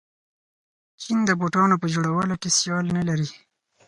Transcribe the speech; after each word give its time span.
چین 1.01 1.17
د 1.25 1.29
بوټانو 1.39 1.75
په 1.81 1.87
جوړولو 1.93 2.35
کې 2.41 2.49
سیال 2.59 2.85
نلري. 2.97 3.29